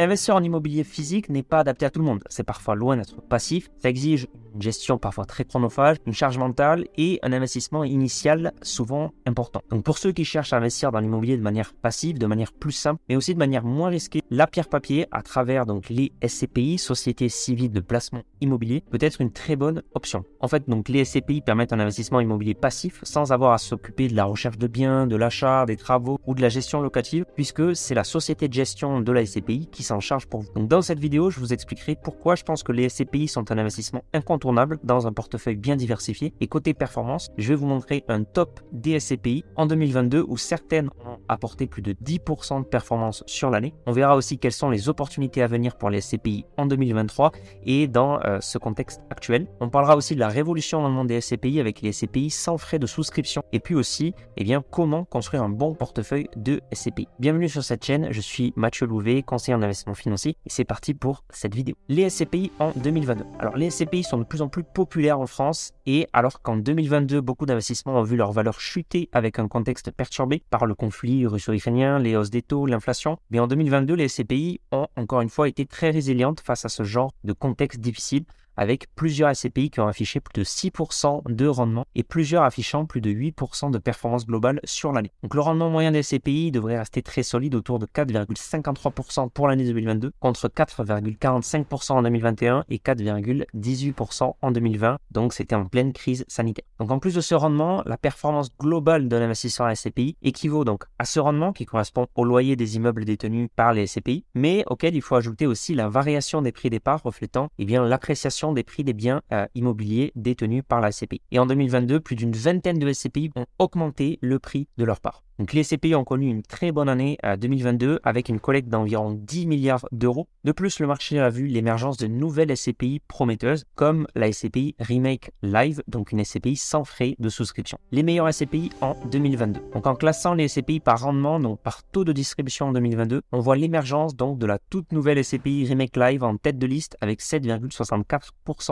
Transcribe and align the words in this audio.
Investir 0.00 0.34
en 0.34 0.42
immobilier 0.42 0.82
physique 0.82 1.28
n'est 1.28 1.42
pas 1.42 1.58
adapté 1.58 1.84
à 1.84 1.90
tout 1.90 2.00
le 2.00 2.06
monde. 2.06 2.24
C'est 2.30 2.42
parfois 2.42 2.74
loin 2.74 2.96
d'être 2.96 3.20
passif. 3.20 3.68
Ça 3.76 3.90
exige 3.90 4.28
une 4.54 4.62
gestion 4.62 4.96
parfois 4.96 5.26
très 5.26 5.44
chronophage, 5.44 5.98
une 6.06 6.14
charge 6.14 6.38
mentale 6.38 6.86
et 6.96 7.18
un 7.22 7.34
investissement 7.34 7.84
initial 7.84 8.54
souvent 8.62 9.12
important. 9.26 9.60
Donc 9.68 9.84
pour 9.84 9.98
ceux 9.98 10.12
qui 10.12 10.24
cherchent 10.24 10.54
à 10.54 10.56
investir 10.56 10.90
dans 10.90 11.00
l'immobilier 11.00 11.36
de 11.36 11.42
manière 11.42 11.74
passive, 11.74 12.18
de 12.18 12.26
manière 12.26 12.54
plus 12.54 12.72
simple, 12.72 12.98
mais 13.10 13.16
aussi 13.16 13.34
de 13.34 13.38
manière 13.38 13.62
moins 13.62 13.90
risquée, 13.90 14.22
la 14.30 14.46
pierre 14.46 14.68
papier 14.68 15.06
à 15.10 15.20
travers 15.20 15.66
donc 15.66 15.90
les 15.90 16.12
SCPI, 16.26 16.78
Sociétés 16.78 17.28
civiles 17.28 17.70
de 17.70 17.80
placement 17.80 18.22
immobilier, 18.40 18.82
peut 18.90 18.98
être 19.02 19.20
une 19.20 19.32
très 19.32 19.54
bonne 19.54 19.82
option. 19.94 20.24
En 20.40 20.48
fait, 20.48 20.66
donc 20.66 20.88
les 20.88 21.04
SCPI 21.04 21.42
permettent 21.42 21.74
un 21.74 21.80
investissement 21.80 22.20
immobilier 22.20 22.54
passif 22.54 23.00
sans 23.02 23.32
avoir 23.32 23.52
à 23.52 23.58
s'occuper 23.58 24.08
de 24.08 24.16
la 24.16 24.24
recherche 24.24 24.56
de 24.56 24.66
biens, 24.66 25.06
de 25.06 25.16
l'achat, 25.16 25.66
des 25.66 25.76
travaux 25.76 26.18
ou 26.26 26.34
de 26.34 26.40
la 26.40 26.48
gestion 26.48 26.80
locative, 26.80 27.26
puisque 27.34 27.76
c'est 27.76 27.94
la 27.94 28.04
société 28.04 28.48
de 28.48 28.54
gestion 28.54 29.00
de 29.00 29.12
la 29.12 29.26
SCPI 29.26 29.68
qui 29.70 29.82
s'en 29.90 30.00
charge 30.00 30.26
pour 30.26 30.40
vous. 30.40 30.52
Donc 30.54 30.68
dans 30.68 30.82
cette 30.82 31.00
vidéo, 31.00 31.30
je 31.30 31.40
vous 31.40 31.52
expliquerai 31.52 31.96
pourquoi 32.00 32.36
je 32.36 32.44
pense 32.44 32.62
que 32.62 32.70
les 32.72 32.88
SCPI 32.88 33.26
sont 33.26 33.50
un 33.50 33.58
investissement 33.58 34.04
incontournable 34.12 34.78
dans 34.84 35.06
un 35.06 35.12
portefeuille 35.12 35.56
bien 35.56 35.76
diversifié. 35.76 36.32
Et 36.40 36.46
côté 36.46 36.74
performance, 36.74 37.30
je 37.36 37.48
vais 37.48 37.54
vous 37.56 37.66
montrer 37.66 38.04
un 38.08 38.22
top 38.22 38.60
des 38.72 39.00
SCPI 39.00 39.44
en 39.56 39.66
2022 39.66 40.24
où 40.26 40.36
certaines 40.36 40.90
ont 41.04 41.18
apporté 41.28 41.66
plus 41.66 41.82
de 41.82 41.92
10% 41.92 42.60
de 42.60 42.66
performance 42.66 43.24
sur 43.26 43.50
l'année. 43.50 43.74
On 43.86 43.92
verra 43.92 44.16
aussi 44.16 44.38
quelles 44.38 44.52
sont 44.52 44.70
les 44.70 44.88
opportunités 44.88 45.42
à 45.42 45.48
venir 45.48 45.76
pour 45.76 45.90
les 45.90 46.00
SCPI 46.00 46.44
en 46.56 46.66
2023 46.66 47.32
et 47.64 47.88
dans 47.88 48.20
euh, 48.20 48.38
ce 48.40 48.58
contexte 48.58 49.00
actuel. 49.10 49.48
On 49.60 49.70
parlera 49.70 49.96
aussi 49.96 50.14
de 50.14 50.20
la 50.20 50.28
révolution 50.28 50.82
dans 50.82 50.88
le 50.88 50.94
monde 50.94 51.08
des 51.08 51.20
SCPI 51.20 51.58
avec 51.58 51.82
les 51.82 51.92
SCPI 51.92 52.30
sans 52.30 52.58
frais 52.58 52.78
de 52.78 52.86
souscription 52.86 53.42
et 53.52 53.58
puis 53.58 53.74
aussi 53.74 54.14
eh 54.36 54.44
bien, 54.44 54.62
comment 54.70 55.04
construire 55.04 55.42
un 55.42 55.48
bon 55.48 55.74
portefeuille 55.74 56.28
de 56.36 56.60
SCPI. 56.72 57.08
Bienvenue 57.18 57.48
sur 57.48 57.64
cette 57.64 57.84
chaîne, 57.84 58.08
je 58.12 58.20
suis 58.20 58.52
Mathieu 58.54 58.86
Louvet, 58.86 59.22
conseiller 59.22 59.56
en 59.56 59.62
investissement 59.62 59.79
financier 59.94 60.36
et 60.46 60.50
c'est 60.50 60.64
parti 60.64 60.94
pour 60.94 61.24
cette 61.30 61.54
vidéo. 61.54 61.74
Les 61.88 62.08
SCPI 62.08 62.52
en 62.58 62.72
2022. 62.76 63.24
Alors 63.38 63.56
les 63.56 63.70
SCPI 63.70 64.02
sont 64.02 64.18
de 64.18 64.24
plus 64.24 64.42
en 64.42 64.48
plus 64.48 64.64
populaires 64.64 65.20
en 65.20 65.26
France 65.26 65.72
et 65.86 66.06
alors 66.12 66.42
qu'en 66.42 66.56
2022 66.56 67.20
beaucoup 67.20 67.46
d'investissements 67.46 67.96
ont 67.96 68.02
vu 68.02 68.16
leur 68.16 68.32
valeur 68.32 68.60
chuter 68.60 69.08
avec 69.12 69.38
un 69.38 69.48
contexte 69.48 69.90
perturbé 69.90 70.42
par 70.50 70.66
le 70.66 70.74
conflit 70.74 71.26
russo-ukrainien, 71.26 71.98
les 71.98 72.16
hausses 72.16 72.30
des 72.30 72.42
taux, 72.42 72.66
l'inflation, 72.66 73.18
mais 73.30 73.40
en 73.40 73.46
2022 73.46 73.94
les 73.94 74.08
SCPI 74.08 74.60
ont 74.72 74.86
encore 74.96 75.20
une 75.20 75.28
fois 75.28 75.48
été 75.48 75.66
très 75.66 75.90
résilientes 75.90 76.40
face 76.40 76.64
à 76.64 76.68
ce 76.68 76.82
genre 76.84 77.12
de 77.24 77.32
contexte 77.32 77.80
difficile 77.80 78.24
avec 78.60 78.94
plusieurs 78.94 79.34
SCPI 79.34 79.70
qui 79.70 79.80
ont 79.80 79.88
affiché 79.88 80.20
plus 80.20 80.34
de 80.34 80.44
6% 80.44 81.32
de 81.32 81.46
rendement 81.46 81.86
et 81.94 82.02
plusieurs 82.02 82.42
affichant 82.42 82.84
plus 82.84 83.00
de 83.00 83.10
8% 83.10 83.70
de 83.70 83.78
performance 83.78 84.26
globale 84.26 84.60
sur 84.64 84.92
l'année. 84.92 85.10
Donc 85.22 85.34
le 85.34 85.40
rendement 85.40 85.70
moyen 85.70 85.92
des 85.92 86.02
SCPI 86.02 86.52
devrait 86.52 86.78
rester 86.78 87.00
très 87.00 87.22
solide 87.22 87.54
autour 87.54 87.78
de 87.78 87.86
4,53% 87.86 89.30
pour 89.30 89.48
l'année 89.48 89.64
2022 89.64 90.12
contre 90.20 90.48
4,45% 90.48 91.92
en 91.92 92.02
2021 92.02 92.64
et 92.68 92.76
4,18% 92.76 94.34
en 94.42 94.50
2020. 94.50 94.98
Donc 95.10 95.32
c'était 95.32 95.54
en 95.54 95.64
pleine 95.64 95.94
crise 95.94 96.26
sanitaire. 96.28 96.66
Donc 96.78 96.90
en 96.90 96.98
plus 96.98 97.14
de 97.14 97.22
ce 97.22 97.34
rendement, 97.34 97.82
la 97.86 97.96
performance 97.96 98.50
globale 98.58 99.08
de 99.08 99.16
l'investisseur 99.16 99.74
SCPI 99.74 100.18
équivaut 100.20 100.66
donc 100.66 100.84
à 100.98 101.06
ce 101.06 101.18
rendement 101.18 101.54
qui 101.54 101.64
correspond 101.64 102.08
au 102.14 102.24
loyer 102.24 102.56
des 102.56 102.76
immeubles 102.76 103.06
détenus 103.06 103.48
par 103.56 103.72
les 103.72 103.86
SCPI, 103.86 104.26
mais 104.34 104.64
auquel 104.66 104.94
il 104.94 105.00
faut 105.00 105.14
ajouter 105.14 105.46
aussi 105.46 105.74
la 105.74 105.88
variation 105.88 106.42
des 106.42 106.52
prix 106.52 106.68
des 106.68 106.78
parts 106.78 107.02
reflétant 107.02 107.48
eh 107.58 107.64
bien 107.64 107.86
l'appréciation 107.86 108.49
des 108.52 108.62
prix 108.62 108.84
des 108.84 108.92
biens 108.92 109.22
euh, 109.32 109.46
immobiliers 109.54 110.12
détenus 110.14 110.62
par 110.66 110.80
la 110.80 110.92
SCPI. 110.92 111.20
Et 111.30 111.38
en 111.38 111.46
2022, 111.46 112.00
plus 112.00 112.16
d'une 112.16 112.32
vingtaine 112.32 112.78
de 112.78 112.92
SCPI 112.92 113.30
ont 113.36 113.46
augmenté 113.58 114.18
le 114.20 114.38
prix 114.38 114.68
de 114.76 114.84
leur 114.84 115.00
part. 115.00 115.22
Donc 115.40 115.54
les 115.54 115.62
SCPI 115.62 115.94
ont 115.94 116.04
connu 116.04 116.28
une 116.28 116.42
très 116.42 116.70
bonne 116.70 116.90
année 116.90 117.16
2022 117.38 117.86
euh, 117.86 117.98
avec 118.02 118.28
une 118.28 118.40
collecte 118.40 118.68
d'environ 118.68 119.12
10 119.12 119.46
milliards 119.46 119.86
d'euros. 119.90 120.28
De 120.44 120.52
plus, 120.52 120.80
le 120.80 120.86
marché 120.86 121.18
a 121.18 121.30
vu 121.30 121.46
l'émergence 121.46 121.96
de 121.96 122.06
nouvelles 122.06 122.54
SCPI 122.54 123.00
prometteuses 123.08 123.64
comme 123.74 124.06
la 124.14 124.30
SCPI 124.30 124.74
Remake 124.78 125.30
Live, 125.42 125.82
donc 125.88 126.12
une 126.12 126.22
SCPI 126.22 126.56
sans 126.56 126.84
frais 126.84 127.16
de 127.18 127.30
souscription. 127.30 127.78
Les 127.90 128.02
meilleurs 128.02 128.30
SCPI 128.30 128.68
en 128.82 128.94
2022. 129.10 129.62
Donc 129.72 129.86
en 129.86 129.94
classant 129.94 130.34
les 130.34 130.46
SCPI 130.46 130.78
par 130.78 131.00
rendement, 131.00 131.40
donc 131.40 131.58
par 131.60 131.84
taux 131.84 132.04
de 132.04 132.12
distribution 132.12 132.66
en 132.66 132.72
2022, 132.72 133.22
on 133.32 133.40
voit 133.40 133.56
l'émergence 133.56 134.14
donc 134.14 134.38
de 134.38 134.44
la 134.44 134.58
toute 134.58 134.92
nouvelle 134.92 135.24
SCPI 135.24 135.64
Remake 135.64 135.96
Live 135.96 136.22
en 136.22 136.36
tête 136.36 136.58
de 136.58 136.66
liste 136.66 136.98
avec 137.00 137.22
7,64% 137.22 138.29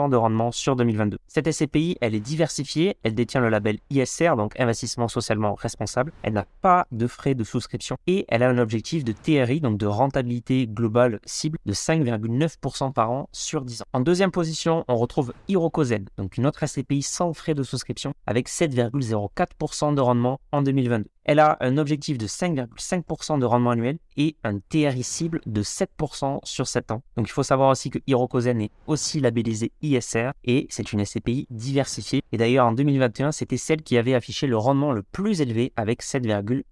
de 0.09 0.15
rendement 0.17 0.51
sur 0.51 0.75
2022. 0.75 1.17
Cette 1.27 1.49
SCPI, 1.49 1.97
elle 2.01 2.13
est 2.13 2.19
diversifiée, 2.19 2.97
elle 3.03 3.15
détient 3.15 3.39
le 3.39 3.49
label 3.49 3.77
ISR, 3.89 4.35
donc 4.35 4.59
investissement 4.59 5.07
socialement 5.07 5.55
responsable. 5.55 6.11
Elle 6.21 6.33
n'a 6.33 6.45
pas 6.61 6.85
de 6.91 7.07
frais 7.07 7.33
de 7.33 7.45
souscription 7.45 7.95
et 8.05 8.25
elle 8.27 8.43
a 8.43 8.49
un 8.49 8.57
objectif 8.57 9.05
de 9.05 9.13
TRI, 9.13 9.61
donc 9.61 9.77
de 9.77 9.85
rentabilité 9.85 10.67
globale 10.67 11.19
cible 11.25 11.57
de 11.65 11.73
5,9% 11.73 12.91
par 12.91 13.11
an 13.11 13.29
sur 13.31 13.63
10 13.63 13.83
ans. 13.83 13.85
En 13.93 14.01
deuxième 14.01 14.31
position, 14.31 14.83
on 14.89 14.97
retrouve 14.97 15.33
Hirokozen, 15.47 16.05
donc 16.17 16.37
une 16.37 16.45
autre 16.45 16.65
SCPI 16.65 17.01
sans 17.01 17.33
frais 17.33 17.53
de 17.53 17.63
souscription 17.63 18.13
avec 18.27 18.49
7,04% 18.49 19.95
de 19.95 20.01
rendement 20.01 20.41
en 20.51 20.61
2022. 20.61 21.09
Elle 21.29 21.37
a 21.37 21.57
un 21.59 21.77
objectif 21.77 22.17
de 22.17 22.25
5,5% 22.25 23.37
de 23.37 23.45
rendement 23.45 23.69
annuel 23.69 23.99
et 24.17 24.35
un 24.43 24.57
TRI 24.57 25.03
cible 25.03 25.41
de 25.45 25.61
7% 25.61 26.39
sur 26.43 26.67
7 26.67 26.89
ans. 26.89 27.03
Donc 27.17 27.27
il 27.27 27.31
faut 27.31 27.43
savoir 27.43 27.69
aussi 27.69 27.91
que 27.91 27.99
Hirokozen 28.07 28.59
est 28.61 28.71
aussi 28.87 29.19
labellisé 29.19 29.71
ISR 29.83 30.31
et 30.43 30.65
c'est 30.71 30.91
une 30.91 31.05
SCPI 31.05 31.45
diversifiée. 31.51 32.23
Et 32.31 32.37
d'ailleurs 32.37 32.65
en 32.65 32.71
2021, 32.71 33.31
c'était 33.31 33.57
celle 33.57 33.83
qui 33.83 33.95
avait 33.95 34.15
affiché 34.15 34.47
le 34.47 34.57
rendement 34.57 34.91
le 34.91 35.03
plus 35.03 35.39
élevé 35.39 35.71
avec 35.75 36.01
7,1%. 36.01 36.63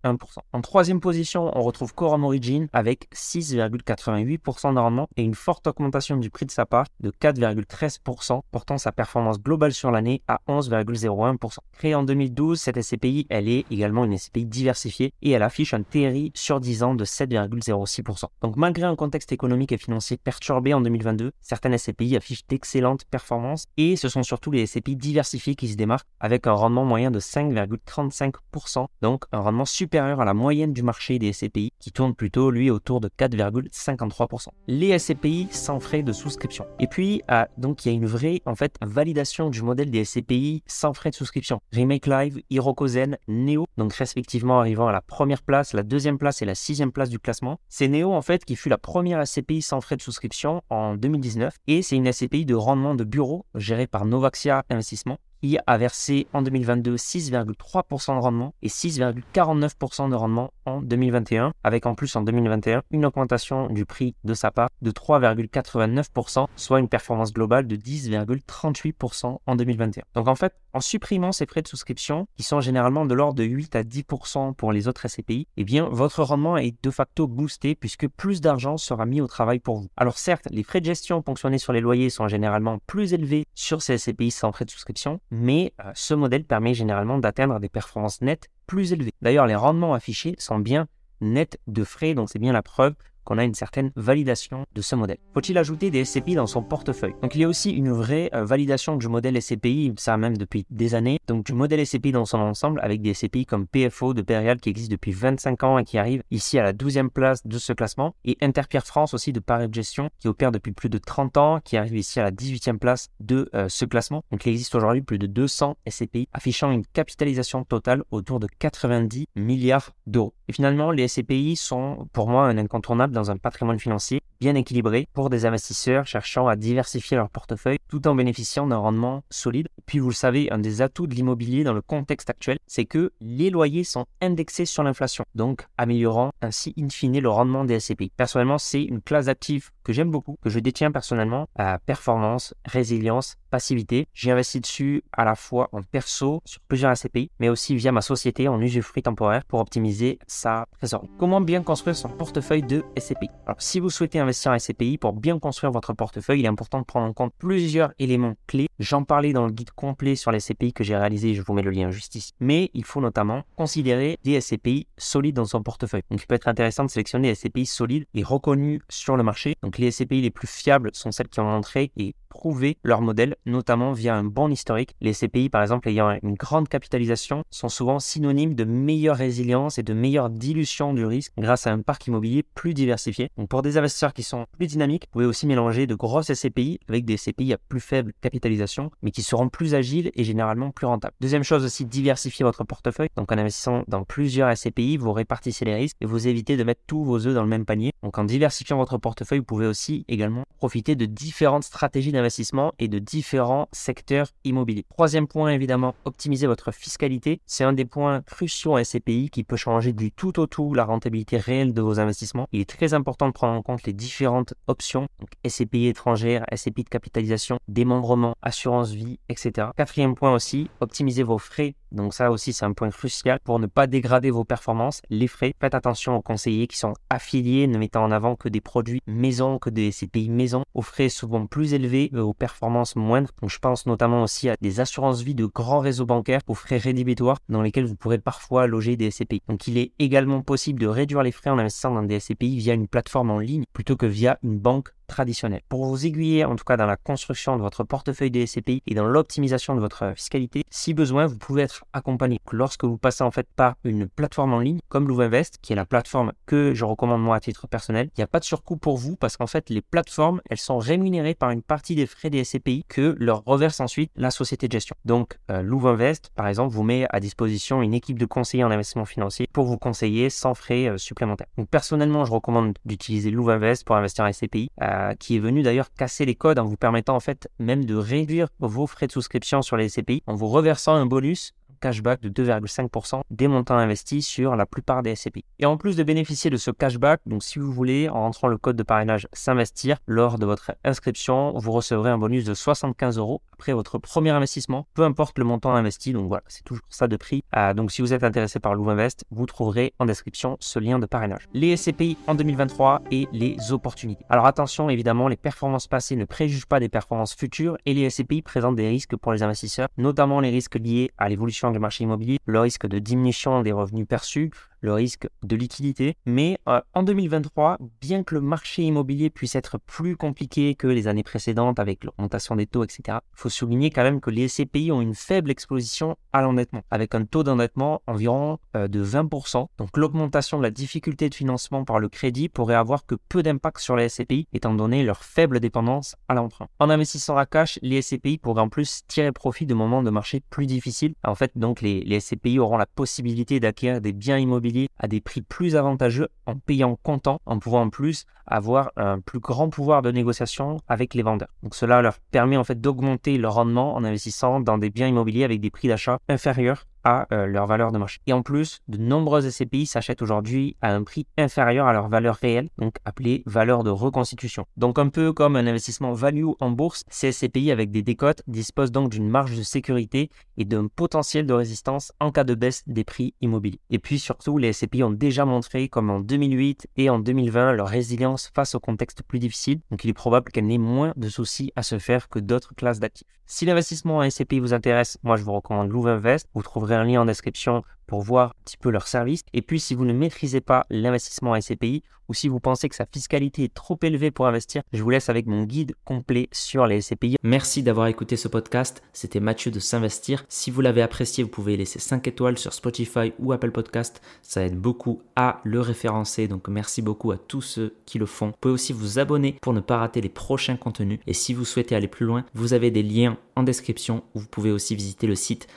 En 0.52 0.62
troisième 0.62 1.02
position, 1.02 1.56
on 1.56 1.62
retrouve 1.62 1.94
Quorum 1.94 2.24
Origin 2.24 2.68
avec 2.74 3.10
6,88% 3.14 4.74
de 4.74 4.80
rendement 4.80 5.08
et 5.18 5.22
une 5.22 5.36
forte 5.36 5.68
augmentation 5.68 6.18
du 6.18 6.32
prix 6.32 6.48
de 6.48 6.52
sa 6.52 6.66
part 6.66 6.88
de 7.00 7.12
4,13%, 7.12 8.42
portant 8.50 8.80
sa 8.80 8.92
performance 8.92 9.40
globale 9.40 9.74
sur 9.74 9.92
l'année 9.92 10.24
à 10.28 10.40
11,01%. 10.48 11.58
Créée 11.74 11.94
en 11.94 12.02
2012, 12.02 12.60
cette 12.60 12.82
SCPI, 12.82 13.28
elle 13.30 13.50
est 13.50 13.64
également 13.70 14.04
une 14.04 14.18
SCPI 14.18 14.47
diversifiée 14.48 15.14
et 15.22 15.32
elle 15.32 15.44
affiche 15.44 15.74
un 15.74 15.84
TRI 15.84 16.32
sur 16.34 16.60
10 16.60 16.84
ans 16.84 16.96
de 16.96 17.06
7,06%. 17.06 18.26
Donc 18.42 18.56
malgré 18.56 18.84
un 18.84 18.96
contexte 18.96 19.32
économique 19.32 19.72
et 19.72 19.78
financier 19.78 20.18
perturbé 20.18 20.74
en 20.74 20.82
2022, 20.82 21.32
certaines 21.42 21.78
SCPI 21.78 22.16
affichent 22.16 22.46
d'excellentes 22.48 23.06
performances 23.06 23.66
et 23.78 23.96
ce 23.96 24.10
sont 24.10 24.24
surtout 24.24 24.52
les 24.52 24.66
SCPI 24.66 24.96
diversifiées 24.96 25.56
qui 25.56 25.68
se 25.68 25.76
démarquent 25.76 26.08
avec 26.20 26.48
un 26.48 26.54
rendement 26.54 26.86
moyen 26.86 27.12
de 27.12 27.20
5,35%, 27.20 28.88
donc 29.02 29.26
un 29.32 29.40
rendement 29.40 29.66
supérieur 29.66 30.22
à 30.22 30.26
la 30.26 30.34
moyenne 30.34 30.74
du 30.74 30.84
marché 30.84 31.20
des 31.20 31.34
SCPI 31.34 31.74
qui 31.80 31.92
tourne 31.92 32.16
plutôt 32.16 32.52
lui 32.52 32.70
autour 32.70 33.00
de 33.02 33.10
4,53%. 33.10 34.48
Les 34.68 34.98
SCPI 34.98 35.48
sans 35.52 35.80
frais 35.80 36.04
de 36.04 36.14
souscription. 36.14 36.66
Et 36.80 36.88
puis 36.88 37.22
euh, 37.32 37.46
donc 37.58 37.86
il 37.86 37.90
y 37.90 37.92
a 37.92 37.96
une 37.96 38.06
vraie 38.06 38.42
en 38.46 38.56
fait 38.56 38.76
validation 38.82 39.50
du 39.50 39.62
modèle 39.62 39.92
des 39.92 40.06
SCPI 40.06 40.64
sans 40.66 40.94
frais 40.94 41.10
de 41.10 41.16
souscription. 41.16 41.60
Remake 41.72 42.08
Live, 42.08 42.42
Hirokozen, 42.50 43.18
Neo, 43.28 43.68
donc 43.78 43.94
respectivement 43.94 44.37
arrivant 44.46 44.88
à 44.88 44.92
la 44.92 45.02
première 45.02 45.42
place, 45.42 45.74
la 45.74 45.84
deuxième 45.84 46.18
place 46.18 46.42
et 46.42 46.46
la 46.46 46.56
sixième 46.56 46.92
place 46.92 47.10
du 47.10 47.20
classement. 47.20 47.60
C'est 47.70 47.88
Neo 47.88 48.14
en 48.14 48.22
fait 48.22 48.46
qui 48.46 48.56
fut 48.56 48.70
la 48.70 48.78
première 48.78 49.26
SCPI 49.26 49.62
sans 49.62 49.82
frais 49.82 49.98
de 49.98 50.02
souscription 50.02 50.62
en 50.70 50.96
2019 50.96 51.56
et 51.68 51.82
c'est 51.82 51.96
une 51.96 52.12
SCPI 52.12 52.46
de 52.46 52.56
rendement 52.56 52.96
de 52.96 53.04
bureau 53.04 53.46
gérée 53.56 53.88
par 53.88 54.06
Novaxia 54.06 54.64
Investissement 54.70 55.20
qui 55.42 55.58
a 55.66 55.78
versé 55.78 56.28
en 56.34 56.42
2022 56.42 56.96
6,3% 56.96 58.16
de 58.16 58.22
rendement 58.22 58.54
et 58.62 58.68
6,49% 58.68 60.10
de 60.10 60.16
rendement 60.16 60.54
en 60.66 60.82
2021, 60.82 61.54
avec 61.64 61.86
en 61.86 61.96
plus 61.96 62.16
en 62.16 62.22
2021 62.22 62.84
une 62.92 63.06
augmentation 63.06 63.68
du 63.68 63.86
prix 63.86 64.16
de 64.24 64.34
sa 64.34 64.52
part 64.52 64.70
de 64.82 64.92
3,89%, 64.92 66.48
soit 66.56 66.80
une 66.80 66.90
performance 66.90 67.34
globale 67.34 67.68
de 67.68 67.76
10,38% 67.76 69.38
en 69.46 69.56
2021. 69.56 70.04
Donc 70.14 70.28
en 70.28 70.36
fait, 70.36 70.54
en 70.74 70.82
supprimant 70.82 71.32
ces 71.32 71.46
frais 71.46 71.62
de 71.62 71.68
souscription, 71.68 72.28
qui 72.36 72.44
sont 72.44 72.62
généralement 72.62 73.06
de 73.06 73.14
l'ordre 73.14 73.36
de 73.36 73.44
8 73.44 73.76
à 73.76 73.84
10% 73.84 74.54
pour 74.54 74.72
les 74.72 74.88
autres 74.88 75.08
SCPI, 75.08 75.48
eh 75.58 75.64
bien 75.64 75.88
votre 75.90 76.24
rendement 76.24 76.58
est 76.58 76.76
de 76.84 76.92
facto 76.92 77.28
boosté 77.28 77.76
puisque 77.76 78.08
plus 78.08 78.42
d'argent 78.42 78.78
sera 78.78 79.06
mis 79.06 79.22
au 79.22 79.28
travail 79.28 79.60
pour 79.60 79.78
vous. 79.78 79.88
Alors 79.98 80.18
certes, 80.18 80.48
les 80.52 80.64
frais 80.64 80.82
de 80.82 80.86
gestion 80.86 81.22
ponctionnés 81.22 81.58
sur 81.58 81.74
les 81.74 81.82
loyers 81.82 82.10
sont 82.10 82.28
généralement 82.28 82.80
plus 82.86 83.14
élevés 83.14 83.46
sur 83.56 83.82
ces 83.82 83.98
SCPI 83.98 84.32
sans 84.32 84.52
frais 84.52 84.66
de 84.66 84.72
souscription, 84.72 85.20
mais 85.32 85.74
euh, 85.84 85.92
ce 85.94 86.14
modèle 86.14 86.44
permet 86.44 86.74
généralement 86.74 87.18
d'atteindre 87.18 87.60
des 87.60 87.70
performances 87.70 88.22
nettes 88.22 88.50
plus 88.66 88.94
élevées. 88.94 89.14
D'ailleurs, 89.22 89.48
les 89.48 89.56
rendements 89.56 89.94
affichés 89.94 90.36
sont 90.38 90.60
bien 90.60 90.88
nets 91.22 91.60
de 91.68 91.84
frais, 91.84 92.14
donc 92.14 92.30
c'est 92.30 92.40
bien 92.40 92.54
la 92.54 92.62
preuve 92.62 92.94
qu'on 93.28 93.38
a 93.38 93.44
une 93.44 93.54
certaine 93.54 93.92
validation 93.98 94.66
de 94.74 94.82
ce 94.82 94.96
modèle. 94.96 95.18
Faut-il 95.34 95.58
ajouter 95.58 95.92
des 95.92 96.06
SCPI 96.06 96.36
dans 96.36 96.48
son 96.48 96.64
portefeuille? 96.64 97.14
Donc 97.22 97.36
il 97.36 97.42
y 97.42 97.44
a 97.44 97.50
aussi 97.50 97.72
une 97.72 97.92
vraie 97.92 98.30
euh, 98.34 98.46
validation 98.46 98.96
du 98.96 99.10
modèle 99.10 99.40
SCPI, 99.42 99.94
ça 99.98 100.16
même 100.16 100.38
depuis 100.38 100.66
des 100.70 100.96
années, 100.96 101.20
donc 101.28 101.46
du 101.46 101.52
modèle 101.52 101.86
SCPI 101.86 102.14
dans 102.14 102.24
son 102.24 102.40
ensemble 102.40 102.80
avec 102.82 103.02
des 103.02 103.14
SCPI 103.14 103.46
comme 103.46 103.68
PFO 103.68 104.14
de 104.14 104.22
Perial 104.22 104.62
qui 104.62 104.70
existe 104.70 104.92
depuis 104.92 105.12
25 105.12 105.62
ans 105.64 105.78
et 105.78 105.84
qui 105.84 105.98
arrive 105.98 106.24
ici 106.32 106.58
à 106.58 106.64
la 106.64 106.72
12e 106.72 107.10
place 107.10 107.46
de 107.46 107.58
ce 107.58 107.74
classement 107.74 108.16
et 108.24 108.38
Interpierre 108.42 108.86
France 108.86 109.14
aussi 109.14 109.34
de 109.34 109.42
Paris 109.42 109.68
Gestion 109.74 110.10
qui 110.20 110.30
opère 110.30 110.54
depuis 110.54 110.72
plus 110.72 110.90
de 110.90 110.98
30 110.98 111.36
ans 111.36 111.60
qui 111.60 111.76
arrive 111.76 111.98
ici 111.98 112.22
à 112.22 112.24
la 112.24 112.32
18e 112.32 112.78
place 112.78 113.10
de 113.20 113.50
euh, 113.54 113.68
ce 113.68 113.84
classement. 113.84 114.24
Donc 114.32 114.46
il 114.46 114.52
existe 114.52 114.74
aujourd'hui 114.74 115.02
plus 115.02 115.20
de 115.20 115.28
200 115.28 115.76
SCPI 115.90 116.30
affichant 116.32 116.72
une 116.72 116.86
capitalisation 116.86 117.66
totale 117.66 118.04
autour 118.10 118.40
de 118.40 118.48
90 118.60 119.28
milliards 119.36 119.92
d'euros. 120.06 120.34
Et 120.50 120.54
finalement, 120.54 120.92
les 120.92 121.08
SCPI 121.08 121.56
sont 121.56 122.08
pour 122.14 122.30
moi 122.30 122.46
un 122.48 122.58
incontournable 122.58 123.14
dans 123.14 123.32
un 123.32 123.38
patrimoine 123.38 123.80
financier 123.80 124.22
bien 124.40 124.56
équilibré 124.56 125.08
pour 125.14 125.30
des 125.30 125.46
investisseurs 125.46 126.06
cherchant 126.06 126.48
à 126.48 126.56
diversifier 126.56 127.18
leur 127.18 127.30
portefeuille 127.30 127.80
tout 127.90 128.08
en 128.08 128.16
bénéficiant 128.16 128.68
d'un 128.68 128.78
rendement 128.78 129.24
solide. 129.30 129.68
Puis 129.86 130.00
vous 130.00 130.10
le 130.10 130.14
savez, 130.14 130.52
un 130.52 130.60
des 130.60 130.82
atouts 130.82 131.08
de 131.08 131.16
l'immobilier 131.16 131.64
dans 131.64 131.74
le 131.74 131.82
contexte 131.82 132.30
actuel, 132.30 132.58
c'est 132.68 132.86
que 132.86 133.12
les 133.20 133.50
loyers 133.50 133.84
sont 133.84 134.06
indexés 134.22 134.66
sur 134.66 134.84
l'inflation, 134.84 135.26
donc 135.36 135.66
améliorant 135.78 136.32
ainsi 136.42 136.74
in 136.80 136.90
fine 136.90 137.20
le 137.20 137.30
rendement 137.30 137.66
des 137.66 137.80
SCPI. 137.80 138.12
Personnellement, 138.16 138.58
c'est 138.58 138.84
une 138.84 139.02
classe 139.02 139.26
d'actifs 139.26 139.72
que 139.84 139.94
j'aime 139.94 140.12
beaucoup, 140.12 140.38
que 140.42 140.50
je 140.50 140.60
détiens 140.60 140.92
personnellement, 140.92 141.48
à 141.56 141.80
performance, 141.80 142.54
résilience, 142.66 143.36
passivité. 143.48 144.08
J'ai 144.14 144.32
investi 144.32 144.60
dessus 144.60 145.04
à 145.12 145.26
la 145.26 145.36
fois 145.36 145.70
en 145.72 145.82
perso 145.82 146.42
sur 146.46 146.62
plusieurs 146.62 146.96
SCPI, 146.96 147.32
mais 147.40 147.50
aussi 147.50 147.76
via 147.76 147.92
ma 147.92 148.02
société 148.02 148.48
en 148.48 148.62
usufruit 148.62 149.04
temporaire 149.04 149.44
pour 149.46 149.60
optimiser 149.60 150.20
sa 150.28 150.66
trésorerie. 150.78 151.10
Comment 151.18 151.42
bien 151.42 151.64
construire 151.64 151.96
son 151.96 152.10
portefeuille 152.10 152.64
de 152.64 152.84
SCPI 152.98 153.30
Alors, 153.46 153.62
si 153.62 153.80
vous 153.80 153.90
souhaitez 153.90 154.20
investir 154.20 154.52
en 154.52 154.60
SCPI, 154.60 154.98
pour 154.98 155.14
bien 155.14 155.40
construire 155.40 155.72
votre 155.72 155.94
portefeuille, 155.94 156.40
il 156.40 156.46
est 156.46 156.50
important 156.50 156.80
de 156.80 156.86
prendre 156.86 157.08
en 157.08 157.14
compte 157.14 157.34
plusieurs 157.38 157.92
éléments 158.00 158.36
clés. 158.48 158.67
J'en 158.80 159.04
parlais 159.04 159.34
dans 159.34 159.48
le 159.48 159.52
guide 159.52 159.72
complet 159.72 160.16
sur 160.16 160.32
les 160.32 160.40
SCPI 160.40 160.72
que 160.72 160.84
j'ai 160.84 160.96
réalisé, 160.96 161.34
je 161.34 161.42
vous 161.42 161.54
mets 161.54 161.64
le 161.64 161.72
lien 161.72 161.90
juste 161.90 162.14
ici. 162.14 162.34
Mais 162.40 162.70
il 162.76 162.84
faut 162.84 163.02
notamment 163.02 163.42
considérer 163.56 164.20
des 164.24 164.40
SCPI 164.40 164.86
solides 165.00 165.36
dans 165.36 165.46
son 165.46 165.64
portefeuille. 165.64 166.04
Donc, 166.12 166.22
il 166.22 166.28
peut 166.28 166.36
être 166.36 166.48
intéressant 166.48 166.86
de 166.86 166.92
sélectionner 166.92 167.30
des 167.30 167.36
SCPI 167.36 167.66
solides 167.66 168.06
et 168.14 168.22
reconnus 168.22 168.82
sur 168.88 169.18
le 169.18 169.24
marché. 169.24 169.56
Donc, 169.64 169.80
les 169.80 169.90
SCPI 169.90 170.22
les 170.22 170.30
plus 170.30 170.48
fiables 170.48 170.92
sont 170.94 171.12
celles 171.12 171.28
qui 171.28 171.40
ont 171.40 171.50
entré 171.50 171.92
et 171.98 172.14
prouver 172.38 172.78
leur 172.84 173.02
modèle, 173.02 173.36
notamment 173.46 173.94
via 173.94 174.16
un 174.16 174.24
bon 174.24 174.52
historique. 174.52 174.96
Les 175.02 175.14
CPI, 175.14 175.50
par 175.50 175.62
exemple, 175.64 175.90
ayant 175.90 176.18
une 176.22 176.36
grande 176.36 176.70
capitalisation, 176.70 177.44
sont 177.50 177.70
souvent 177.70 178.00
synonymes 178.00 178.54
de 178.54 178.64
meilleure 178.64 179.18
résilience 179.18 179.80
et 179.80 179.84
de 179.84 179.94
meilleure 179.94 180.30
dilution 180.30 180.94
du 180.94 181.06
risque 181.06 181.34
grâce 181.38 181.66
à 181.66 181.72
un 181.72 181.82
parc 181.82 182.06
immobilier 182.08 182.44
plus 182.44 182.74
diversifié. 182.74 183.30
Donc 183.38 183.50
pour 183.50 183.62
des 183.62 183.78
investisseurs 183.78 184.14
qui 184.14 184.24
sont 184.24 184.46
plus 184.58 184.68
dynamiques, 184.68 185.06
vous 185.08 185.14
pouvez 185.14 185.26
aussi 185.26 185.48
mélanger 185.48 185.88
de 185.88 185.96
grosses 185.96 186.32
SCPI 186.32 186.80
avec 186.88 187.06
des 187.06 187.18
SCPI 187.18 187.54
à 187.54 187.58
plus 187.58 187.80
faible 187.80 188.14
capitalisation, 188.22 188.67
mais 189.02 189.12
qui 189.12 189.24
seront 189.24 189.50
plus 189.50 189.76
agiles 189.76 190.12
et 190.16 190.24
généralement 190.24 190.72
plus 190.72 190.86
rentables. 190.86 191.14
Deuxième 191.22 191.44
chose 191.44 191.64
aussi, 191.64 191.86
diversifier 191.86 192.44
votre 192.44 192.64
portefeuille. 192.64 193.10
Donc 193.16 193.32
en 193.32 193.38
investissant 193.38 193.84
dans 193.88 194.04
plusieurs 194.04 194.56
SCPI, 194.56 194.98
vous 194.98 195.14
répartissez 195.14 195.66
les 195.66 195.76
risques 195.76 195.98
et 196.02 196.06
vous 196.06 196.28
évitez 196.28 196.58
de 196.58 196.64
mettre 196.64 196.82
tous 196.88 197.04
vos 197.04 197.26
œufs 197.26 197.34
dans 197.34 197.44
le 197.44 197.50
même 197.50 197.66
panier. 197.66 197.94
Donc 198.04 198.18
en 198.18 198.24
diversifiant 198.24 198.78
votre 198.78 198.98
portefeuille, 198.98 199.40
vous 199.40 199.46
pouvez 199.46 199.68
aussi 199.68 200.06
également 200.08 200.44
profiter 200.58 200.96
de 200.96 201.06
différentes 201.06 201.64
stratégies 201.64 202.12
d'investissement 202.12 202.74
et 202.80 202.88
de 202.88 203.00
différents 203.00 203.68
secteurs 203.72 204.28
immobiliers. 204.44 204.86
Troisième 204.90 205.28
point, 205.28 205.52
évidemment, 205.52 205.96
optimiser 206.06 206.48
votre 206.48 206.72
fiscalité. 206.72 207.42
C'est 207.46 207.64
un 207.64 207.74
des 207.74 207.86
points 207.86 208.22
cruciaux 208.22 208.76
à 208.76 208.84
SCPI 208.84 209.30
qui 209.30 209.44
peut 209.44 209.56
changer 209.56 209.94
du 209.94 210.12
tout 210.12 210.40
au 210.40 210.48
tout 210.48 210.74
la 210.74 210.86
rentabilité 210.86 211.38
réelle 211.38 211.74
de 211.74 211.82
vos 211.82 212.00
investissements. 212.00 212.48
Il 212.52 212.62
est 212.62 212.70
très 212.70 212.94
important 212.94 213.28
de 213.28 213.34
prendre 213.34 213.54
en 213.54 213.62
compte 213.62 213.84
les 213.84 213.94
différentes 213.94 214.54
options, 214.68 215.08
donc 215.20 215.30
SCPI 215.48 215.88
étrangère, 215.88 216.46
SCPI 216.54 216.84
de 216.84 216.90
capitalisation, 216.90 217.60
démembrement, 217.68 218.36
assurance 218.42 218.57
vie, 218.94 219.20
etc. 219.30 219.68
Quatrième 219.76 220.16
point 220.16 220.34
aussi, 220.34 220.70
optimiser 220.80 221.24
vos 221.24 221.38
frais 221.38 221.76
donc 221.92 222.14
ça 222.14 222.32
aussi, 222.32 222.54
c'est 222.54 222.66
un 222.66 222.74
point 222.74 222.90
crucial 222.90 223.40
pour 223.44 223.60
ne 223.60 223.68
pas 223.68 223.88
dégrader 223.88 224.32
vos 224.32 224.44
performances. 224.44 225.02
Les 225.10 225.28
frais, 225.28 225.54
faites 225.60 225.76
attention 225.76 226.16
aux 226.16 226.22
conseillers 226.22 226.68
qui 226.68 226.78
sont 226.78 226.94
affiliés, 227.10 227.68
ne 227.68 227.78
mettant 227.78 228.04
en 228.04 228.12
avant 228.12 228.36
que 228.36 228.50
des 228.50 228.62
produits 228.62 229.02
maison, 229.08 229.58
que 229.60 229.70
des 229.70 229.92
SCPI 229.92 230.30
maison, 230.30 230.64
aux 230.74 230.82
frais 230.82 231.10
souvent 231.10 231.46
plus 231.46 231.74
élevés, 231.74 232.12
aux 232.14 232.34
performances 232.34 232.96
moindres. 232.96 233.30
Donc 233.42 233.50
je 233.50 233.60
pense 233.60 233.86
notamment 233.86 234.24
aussi 234.24 234.50
à 234.50 234.56
des 234.62 234.80
assurances 234.80 235.22
vie 235.22 235.36
de 235.36 235.46
grands 235.46 235.80
réseaux 235.80 236.06
bancaires 236.06 236.42
aux 236.48 236.56
frais 236.56 236.78
rédhibitoires 236.78 237.38
dans 237.50 237.62
lesquels 237.62 237.86
vous 237.86 237.96
pourrez 237.96 238.20
parfois 238.20 238.68
loger 238.68 238.98
des 238.98 239.12
SCPI. 239.12 239.42
Donc 239.48 239.68
il 239.68 239.78
est 239.78 239.92
également 240.00 240.42
possible 240.42 240.80
de 240.80 240.88
réduire 240.88 241.24
les 241.24 241.32
frais 241.32 241.50
en 241.50 241.58
investissant 241.58 241.94
dans 241.94 242.04
des 242.04 242.20
SCPI 242.20 242.58
via 242.58 242.74
une 242.74 242.88
plateforme 242.88 243.32
en 243.32 243.40
ligne 243.40 243.64
plutôt 243.74 243.96
que 243.96 244.06
via 244.06 244.38
une 244.44 244.58
banque 244.58 244.90
traditionnel. 245.08 245.62
Pour 245.70 245.86
vous 245.86 246.06
aiguiller, 246.06 246.46
en 246.46 246.56
tout 246.56 246.66
cas 246.66 246.78
dans 246.78 246.86
la 246.86 246.98
construction 246.98 247.56
de 247.56 247.62
votre 247.62 247.84
portefeuille 247.84 248.32
de 248.32 248.46
SCPI 248.46 248.84
et 248.86 248.94
dans 248.94 249.06
l'optimisation 249.06 249.74
de 249.74 249.80
votre 249.80 250.14
fiscalité, 250.16 250.64
si 250.70 250.94
besoin, 250.94 251.26
vous 251.26 251.38
pouvez 251.38 251.64
être 251.64 251.77
accompagné. 251.94 252.40
Lorsque 252.52 252.84
vous 252.84 252.98
passez 252.98 253.24
en 253.24 253.32
fait 253.32 253.48
par 253.56 253.76
une 253.84 254.08
plateforme 254.08 254.54
en 254.54 254.60
ligne 254.60 254.80
comme 254.90 255.08
Louvinvest, 255.08 255.58
qui 255.62 255.74
est 255.74 255.76
la 255.76 255.86
plateforme 255.86 256.32
que 256.46 256.74
je 256.74 256.86
recommande 256.86 257.22
moi 257.22 257.36
à 257.36 257.40
titre 257.40 257.68
personnel, 257.68 258.10
il 258.16 258.20
n'y 258.20 258.24
a 258.24 258.28
pas 258.28 258.40
de 258.40 258.46
surcoût 258.46 258.78
pour 258.78 258.98
vous 258.98 259.16
parce 259.16 259.38
qu'en 259.38 259.48
fait, 259.48 259.70
les 259.70 259.82
plateformes, 259.82 260.42
elles 260.50 260.58
sont 260.58 260.78
rémunérées 260.78 261.36
par 261.36 261.52
une 261.52 261.62
partie 261.62 261.96
des 261.96 262.06
frais 262.06 262.30
des 262.30 262.44
SCPI 262.44 262.86
que 262.88 263.16
leur 263.20 263.44
reverse 263.46 263.80
ensuite 263.80 264.12
la 264.16 264.32
société 264.32 264.68
de 264.68 264.74
gestion. 264.74 264.96
Donc, 265.06 265.38
euh, 265.52 265.62
Louvinvest, 265.62 266.32
par 266.36 266.48
exemple, 266.48 266.74
vous 266.74 266.84
met 266.84 267.08
à 267.10 267.20
disposition 267.20 267.82
une 267.82 267.94
équipe 267.94 268.20
de 268.20 268.26
conseillers 268.26 268.64
en 268.64 268.72
investissement 268.72 269.06
financier 269.06 269.48
pour 269.52 269.66
vous 269.66 269.78
conseiller 269.78 270.30
sans 270.30 270.54
frais 270.54 270.88
euh, 270.88 270.98
supplémentaires. 270.98 271.48
Donc, 271.58 271.70
personnellement, 271.70 272.26
je 272.26 272.32
recommande 272.32 272.74
d'utiliser 272.86 273.32
Louvinvest 273.32 273.86
pour 273.86 273.96
investir 273.96 274.26
en 274.26 274.32
SCPI. 274.32 274.70
Euh, 274.82 275.14
qui 275.20 275.36
est 275.36 275.40
venu 275.40 275.64
d'ailleurs 275.64 275.92
casser 275.94 276.26
les 276.26 276.36
codes 276.36 276.60
en 276.60 276.66
vous 276.66 276.78
permettant 276.78 277.16
en 277.16 277.20
fait 277.20 277.50
même 277.60 277.86
de 277.86 277.96
réduire 277.96 278.48
vos 278.60 278.88
frais 278.88 279.08
de 279.08 279.12
souscription 279.12 279.62
sur 279.62 279.78
les 279.78 279.90
SCPI 279.90 280.24
en 280.28 280.36
vous 280.36 280.48
reversant 280.48 280.94
un 280.94 281.06
bonus 281.06 281.54
cashback 281.80 282.22
de 282.22 282.30
2,5% 282.30 283.22
des 283.30 283.48
montants 283.48 283.78
investis 283.78 284.26
sur 284.26 284.56
la 284.56 284.66
plupart 284.66 285.04
des 285.04 285.16
SCPI. 285.16 285.46
Et 285.60 285.66
en 285.66 285.78
plus 285.78 285.96
de 285.96 286.04
bénéficier 286.04 286.50
de 286.50 286.58
ce 286.58 286.72
cashback, 286.72 287.22
donc 287.26 287.44
si 287.44 287.60
vous 287.60 287.72
voulez, 287.72 288.10
en 288.10 288.22
rentrant 288.22 288.48
le 288.48 288.58
code 288.58 288.76
de 288.76 288.84
parrainage 288.84 289.28
s'investir, 289.34 289.98
lors 290.08 290.38
de 290.40 290.46
votre 290.46 290.72
inscription, 290.84 291.54
vous 291.58 291.72
recevrez 291.72 292.10
un 292.10 292.18
bonus 292.18 292.46
de 292.46 292.54
75 292.54 293.18
euros 293.18 293.42
après 293.58 293.74
votre 293.74 293.98
premier 293.98 294.30
investissement, 294.30 294.88
peu 294.94 295.04
importe 295.04 295.40
le 295.40 295.44
montant 295.44 295.74
investi. 295.74 296.14
Donc 296.14 296.28
voilà, 296.28 296.44
c'est 296.48 296.64
toujours 296.64 296.86
ça 296.90 297.08
de 297.08 297.18
prix. 297.18 297.44
Euh, 297.56 297.74
donc 297.74 297.92
si 297.92 298.04
vous 298.04 298.14
êtes 298.14 298.24
intéressé 298.24 298.60
par 298.60 298.76
Louvinvest, 298.76 299.26
vous 299.32 299.48
trouverez 299.48 299.94
en 299.98 300.06
description 300.06 300.58
ce 300.60 300.78
lien 300.78 301.00
de 301.00 301.08
parrainage. 301.08 301.50
Les 301.54 301.76
SCPI 301.76 302.18
en 302.28 302.36
2023 302.36 303.02
et 303.10 303.28
les 303.34 303.58
opportunités. 303.72 304.24
Alors 304.30 304.46
attention, 304.46 304.92
évidemment, 304.92 305.28
les 305.28 305.38
performances 305.38 305.88
passées 305.88 306.16
ne 306.16 306.26
préjugent 306.26 306.68
pas 306.68 306.80
des 306.80 306.88
performances 306.88 307.34
futures 307.34 307.78
et 307.88 307.96
les 307.96 308.08
SCPI 308.12 308.44
présentent 308.44 308.76
des 308.76 308.90
risques 308.90 309.16
pour 309.16 309.34
les 309.34 309.42
investisseurs, 309.42 309.88
notamment 309.98 310.40
les 310.40 310.52
risques 310.52 310.76
liés 310.76 311.10
à 311.18 311.28
l'évolution 311.28 311.72
du 311.72 311.80
marché 311.80 312.04
immobilier, 312.04 312.38
le 312.46 312.60
risque 312.60 312.86
de 312.86 313.00
diminution 313.00 313.64
des 313.64 313.72
revenus 313.72 314.08
perçus, 314.08 314.52
le 314.82 314.94
risque 314.94 315.28
de 315.44 315.56
liquidité. 315.56 316.16
Mais 316.26 316.58
euh, 316.68 316.82
en 316.94 317.04
2023, 317.04 317.78
bien 318.02 318.24
que 318.24 318.36
le 318.36 318.42
marché 318.42 318.84
immobilier 318.84 319.30
puisse 319.30 319.56
être 319.56 319.78
plus 319.78 320.16
compliqué 320.16 320.76
que 320.76 320.88
les 320.88 321.08
années 321.08 321.24
précédentes 321.24 321.80
avec 321.80 322.04
l'augmentation 322.04 322.56
des 322.56 322.68
taux, 322.68 322.84
etc., 322.84 323.20
il 323.22 323.40
faut 323.40 323.50
souligner 323.50 323.90
quand 323.90 324.04
même 324.04 324.22
que 324.22 324.30
les 324.30 324.48
SCPI 324.48 324.92
ont 324.92 325.02
une 325.02 325.16
faible 325.16 325.52
exposition 325.52 326.18
à 326.34 326.42
l'endettement, 326.42 326.84
avec 326.92 327.16
un 327.16 327.26
taux 327.26 327.44
d'endettement 327.44 328.02
environ 328.08 328.60
euh, 328.76 328.88
de 328.88 329.04
20%. 329.04 329.68
Donc 329.78 329.98
l'augmentation 329.98 330.58
de 330.58 330.64
la 330.64 330.72
difficulté 330.72 331.30
de 331.30 331.36
financement 331.36 331.84
par 331.84 332.00
le 332.00 332.10
crédit 332.10 332.50
pourrait 332.50 332.76
avoir 332.76 333.06
que 333.06 333.16
peu 333.30 333.44
d'impact 333.44 333.80
sur 333.80 333.96
les 333.96 334.10
SCPI, 334.10 334.48
étant 334.54 334.74
donné 334.74 335.04
leur 335.04 335.24
faible 335.24 335.60
dépendance 335.60 336.16
à 336.28 336.34
l'emprunt. 336.34 336.68
En 336.80 336.90
investissant 336.90 337.38
à 337.38 337.46
cash, 337.46 337.80
les 337.82 338.02
SCPI 338.02 338.38
pourraient 338.38 338.62
en 338.62 338.70
plus 338.70 339.02
tirer 339.08 339.32
profit 339.32 339.66
de 339.66 339.74
moments 339.74 340.04
de 340.04 340.10
marché 340.10 340.42
plus 340.50 340.66
difficiles. 340.66 341.14
En 341.24 341.36
fait, 341.36 341.52
donc 341.56 341.82
les, 341.82 342.02
les 342.02 342.20
SCPI 342.20 342.60
auront 342.60 342.78
la 342.78 342.86
possibilité 342.86 343.60
d'acquérir 343.60 344.02
des 344.02 344.14
biens 344.14 344.38
immobiliers 344.38 344.67
à 344.98 345.08
des 345.08 345.22
prix 345.22 345.42
plus 345.42 345.76
avantageux 345.76 346.28
en 346.46 346.56
payant 346.58 346.98
comptant, 347.02 347.40
en 347.46 347.60
pouvant 347.60 347.82
en 347.82 347.90
plus 347.90 348.26
avoir 348.46 348.92
un 348.96 349.20
plus 349.20 349.40
grand 349.40 349.70
pouvoir 349.70 350.02
de 350.02 350.12
négociation 350.12 350.78
avec 350.88 351.14
les 351.14 351.24
vendeurs. 351.24 351.50
Donc 351.64 351.76
cela 351.76 352.02
leur 352.02 352.20
permet 352.32 352.58
en 352.58 352.64
fait 352.64 352.80
d'augmenter 352.80 353.38
leur 353.38 353.56
rendement 353.56 353.96
en 353.96 354.04
investissant 354.04 354.60
dans 354.60 354.78
des 354.78 354.90
biens 354.90 355.08
immobiliers 355.08 355.44
avec 355.44 355.60
des 355.60 355.70
prix 355.70 355.88
d'achat 355.88 356.20
inférieurs 356.30 356.86
euh, 357.32 357.46
leur 357.46 357.68
valeur 357.68 357.92
de 357.92 357.98
marché. 357.98 358.20
Et 358.28 358.34
en 358.34 358.42
plus, 358.42 358.80
de 358.88 358.98
nombreuses 358.98 359.50
SCPI 359.50 359.86
s'achètent 359.86 360.22
aujourd'hui 360.22 360.76
à 360.82 360.94
un 360.94 361.04
prix 361.04 361.26
inférieur 361.38 361.88
à 361.88 361.94
leur 361.94 362.08
valeur 362.08 362.36
réelle, 362.36 362.70
donc 362.78 362.96
appelée 363.06 363.44
valeur 363.46 363.84
de 363.84 363.90
reconstitution. 363.90 364.66
Donc 364.78 365.00
un 365.00 365.10
peu 365.10 365.34
comme 365.34 365.56
un 365.56 365.68
investissement 365.68 366.14
value 366.14 366.46
en 366.60 366.72
bourse, 366.72 367.04
ces 367.10 367.32
SCPI 367.32 367.72
avec 367.72 367.92
des 367.92 368.02
décotes 368.02 368.42
disposent 368.48 368.92
donc 368.92 369.10
d'une 369.10 369.30
marge 369.30 369.56
de 369.56 369.64
sécurité 369.64 370.30
et 370.58 370.66
d'un 370.66 370.88
potentiel 370.88 371.46
de 371.46 371.54
résistance 371.54 372.12
en 372.20 372.32
cas 372.32 372.44
de 372.44 372.56
baisse 372.56 372.84
des 372.88 373.04
prix 373.04 373.34
immobiliers. 373.42 373.80
Et 373.90 374.00
puis 374.00 374.20
surtout, 374.20 374.58
les 374.58 374.74
SCPI 374.74 375.04
ont 375.04 375.12
déjà 375.12 375.46
montré, 375.46 375.90
comme 375.90 376.10
en 376.10 376.20
2008 376.20 376.88
et 376.98 377.10
en 377.10 377.20
2020, 377.20 377.74
leur 377.74 377.88
résilience 377.88 378.52
face 378.54 378.76
au 378.76 378.80
contexte 378.80 379.24
plus 379.24 379.40
difficile, 379.40 379.80
donc 379.92 380.04
il 380.04 380.10
est 380.10 380.14
probable 380.14 380.52
qu'elles 380.52 380.68
n'aient 380.68 380.78
moins 380.78 381.14
de 381.16 381.30
soucis 381.30 381.72
à 381.76 381.84
se 381.84 382.00
faire 382.00 382.30
que 382.30 382.40
d'autres 382.40 382.76
classes 382.76 383.00
d'actifs. 383.00 383.28
Si 383.50 383.66
l'investissement 383.66 384.18
en 384.18 384.30
SCPI 384.30 384.60
vous 384.60 384.74
intéresse, 384.74 385.18
moi 385.24 385.38
je 385.38 385.44
vous 385.44 385.54
recommande 385.54 385.90
Louvinvest. 385.90 386.50
Vous 386.54 386.64
trouverez 386.64 386.96
un 387.02 387.06
lien 387.06 387.22
en 387.22 387.26
description 387.26 387.84
pour 388.08 388.22
voir 388.22 388.50
un 388.50 388.64
petit 388.66 388.78
peu 388.78 388.90
leur 388.90 389.08
service. 389.08 389.42
Et 389.54 389.62
puis, 389.62 389.80
si 389.80 389.94
vous 389.94 390.06
ne 390.06 390.14
maîtrisez 390.14 390.62
pas 390.62 390.86
l'investissement 390.90 391.54
à 391.54 391.62
SCPI 391.62 392.04
ou 392.30 392.34
si 392.34 392.50
vous 392.50 392.60
pensez 392.60 392.90
que 392.90 392.96
sa 392.96 393.06
fiscalité 393.06 393.64
est 393.64 393.74
trop 393.74 393.98
élevée 394.02 394.32
pour 394.32 394.48
investir, 394.48 394.82
je 394.92 395.02
vous 395.02 395.10
laisse 395.10 395.30
avec 395.30 395.46
mon 395.46 395.64
guide 395.64 395.96
complet 396.04 396.50
sur 396.52 396.86
les 396.86 397.02
SCPI. 397.02 397.38
Merci 397.44 397.84
d'avoir 397.84 398.08
écouté 398.08 398.36
ce 398.36 398.48
podcast. 398.48 399.02
C'était 399.14 399.40
Mathieu 399.40 399.72
de 399.72 399.80
S'investir. 399.80 400.46
Si 400.50 400.72
vous 400.72 400.82
l'avez 400.82 401.02
apprécié, 401.02 401.44
vous 401.44 401.50
pouvez 401.50 401.78
laisser 401.78 402.00
5 402.00 402.28
étoiles 402.28 402.58
sur 402.58 402.74
Spotify 402.74 403.32
ou 403.40 403.54
Apple 403.54 403.72
Podcast. 403.72 404.22
Ça 404.42 404.66
aide 404.66 404.78
beaucoup 404.78 405.22
à 405.36 405.62
le 405.64 405.80
référencer. 405.80 406.48
Donc, 406.48 406.68
merci 406.68 407.02
beaucoup 407.02 407.32
à 407.32 407.38
tous 407.38 407.62
ceux 407.62 407.96
qui 408.06 408.20
le 408.20 408.26
font. 408.26 408.48
Vous 408.48 408.58
pouvez 408.60 408.74
aussi 408.74 408.92
vous 408.92 409.20
abonner 409.20 409.58
pour 409.62 409.74
ne 409.74 409.80
pas 409.80 409.98
rater 409.98 410.20
les 410.20 410.30
prochains 410.30 410.76
contenus. 410.76 411.20
Et 411.28 411.34
si 411.34 411.54
vous 411.54 411.66
souhaitez 411.66 411.96
aller 411.96 412.10
plus 412.10 412.26
loin, 412.26 412.44
vous 412.54 412.74
avez 412.74 412.92
des 412.92 413.04
liens 413.04 413.38
en 413.56 413.64
description 413.64 414.08
vous 414.34 414.48
pouvez 414.48 414.72
aussi 414.72 414.96
visiter 414.96 415.28
le 415.28 415.36
site 415.36 415.68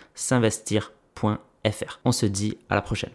s'investir.fr. 1.64 2.00
On 2.04 2.12
se 2.12 2.26
dit 2.26 2.58
à 2.68 2.74
la 2.74 2.82
prochaine. 2.82 3.08